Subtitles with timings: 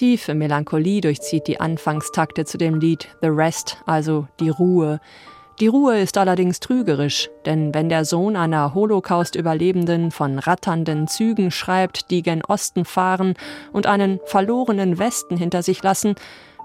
[0.00, 4.98] Tiefe Melancholie durchzieht die Anfangstakte zu dem Lied The Rest, also die Ruhe.
[5.60, 12.10] Die Ruhe ist allerdings trügerisch, denn wenn der Sohn einer Holocaust-Überlebenden von ratternden Zügen schreibt,
[12.10, 13.34] die gen Osten fahren
[13.74, 16.14] und einen verlorenen Westen hinter sich lassen,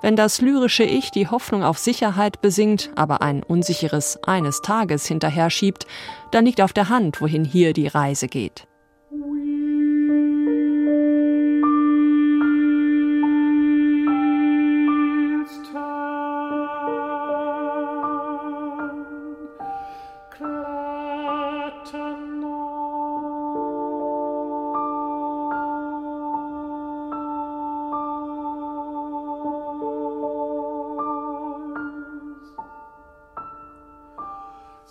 [0.02, 5.49] wenn das lyrische Ich die Hoffnung auf Sicherheit besingt, aber ein unsicheres eines Tages hinterher
[5.49, 5.88] schiebt,
[6.31, 8.66] dann liegt auf der Hand, wohin hier die Reise geht.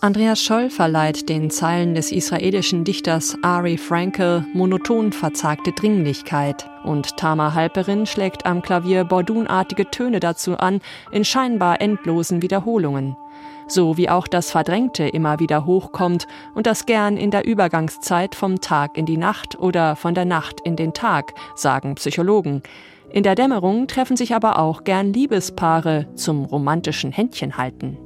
[0.04, 7.54] Andreas Scholl verleiht den Zeilen des israelischen Dichters Ari Frankel monoton verzagte Dringlichkeit und Tama
[7.54, 13.16] Halperin schlägt am Klavier bordunartige Töne dazu an, in scheinbar endlosen Wiederholungen.
[13.66, 18.60] So wie auch das Verdrängte immer wieder hochkommt und das gern in der Übergangszeit vom
[18.60, 22.62] Tag in die Nacht oder von der Nacht in den Tag, sagen Psychologen.
[23.08, 27.96] In der Dämmerung treffen sich aber auch gern Liebespaare zum romantischen Händchenhalten.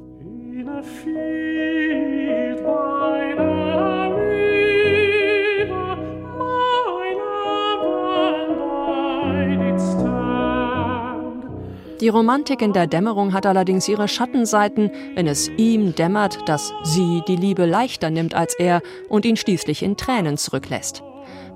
[12.01, 17.21] Die Romantik in der Dämmerung hat allerdings ihre Schattenseiten, wenn es ihm dämmert, dass sie
[17.27, 21.03] die Liebe leichter nimmt als er und ihn schließlich in Tränen zurücklässt.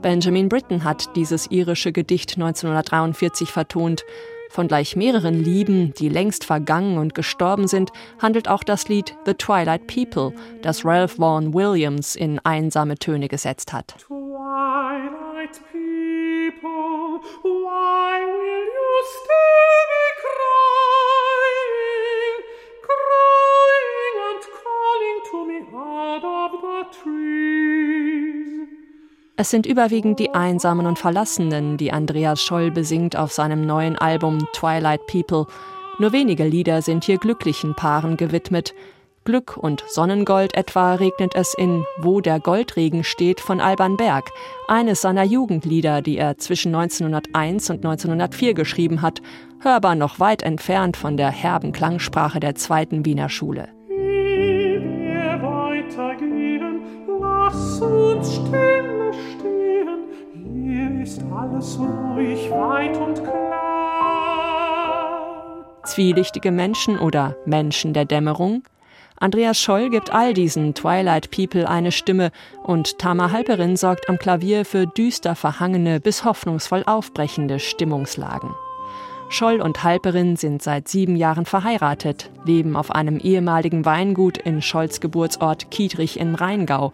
[0.02, 4.04] Benjamin Britten hat dieses irische Gedicht 1943 vertont.
[4.50, 9.36] Von gleich mehreren Lieben, die längst vergangen und gestorben sind, handelt auch das Lied The
[9.36, 13.96] Twilight People, das Ralph Vaughan Williams in einsame Töne gesetzt hat.
[29.44, 34.48] Es sind überwiegend die Einsamen und Verlassenen, die Andreas Scholl besingt auf seinem neuen Album
[34.54, 35.48] Twilight People.
[36.00, 38.74] Nur wenige Lieder sind hier glücklichen Paaren gewidmet.
[39.26, 44.30] Glück und Sonnengold etwa regnet es in Wo der Goldregen steht von Alban Berg,
[44.70, 49.22] eines seiner Jugendlieder, die er zwischen 1901 und 1904 geschrieben hat,
[49.60, 53.68] hörbar noch weit entfernt von der herben Klangsprache der zweiten Wiener Schule.
[57.20, 58.83] Lass uns stehen,
[65.86, 68.64] Zwielichtige Menschen oder Menschen der Dämmerung?
[69.18, 72.32] Andreas Scholl gibt all diesen Twilight People eine Stimme
[72.64, 78.50] und Tama Halperin sorgt am Klavier für düster verhangene bis hoffnungsvoll aufbrechende Stimmungslagen.
[79.30, 85.00] Scholl und Halperin sind seit sieben Jahren verheiratet, leben auf einem ehemaligen Weingut in Scholls
[85.00, 86.92] Geburtsort Kietrich im Rheingau.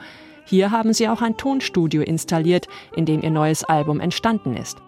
[0.50, 4.80] Hier haben sie auch ein Tonstudio installiert, in dem ihr neues Album entstanden ist.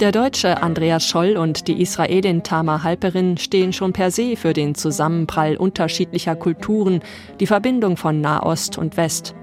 [0.00, 4.74] Der Deutsche Andreas Scholl und die Israelin Tama Halperin stehen schon per se für den
[4.74, 7.00] Zusammenprall unterschiedlicher Kulturen,
[7.40, 9.34] die Verbindung von Nahost und West.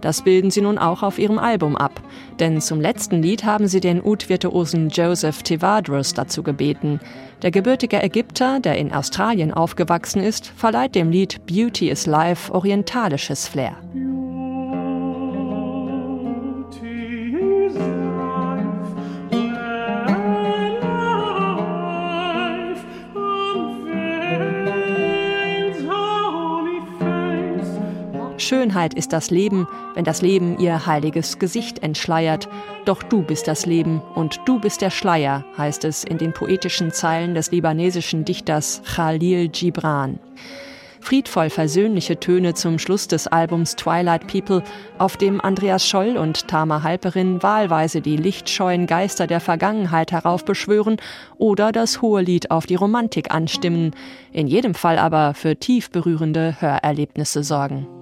[0.00, 2.02] Das bilden sie nun auch auf ihrem Album ab.
[2.40, 7.00] Denn zum letzten Lied haben sie den Ud-Virtuosen Joseph Tevadros dazu gebeten.
[7.42, 13.48] Der gebürtige Ägypter, der in Australien aufgewachsen ist, verleiht dem Lied Beauty is Life orientalisches
[13.48, 13.76] Flair.
[28.42, 32.48] Schönheit ist das Leben, wenn das Leben ihr heiliges Gesicht entschleiert.
[32.84, 36.92] Doch du bist das Leben und du bist der Schleier, heißt es in den poetischen
[36.92, 40.18] Zeilen des libanesischen Dichters Khalil Gibran.
[41.02, 44.62] Friedvoll versöhnliche Töne zum Schluss des Albums Twilight People,
[44.98, 50.98] auf dem Andreas Scholl und Tama Halperin wahlweise die lichtscheuen Geister der Vergangenheit heraufbeschwören
[51.38, 53.96] oder das hohe Lied auf die Romantik anstimmen,
[54.32, 58.01] in jedem Fall aber für tief berührende Hörerlebnisse sorgen.